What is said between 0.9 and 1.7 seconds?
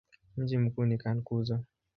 Cankuzo.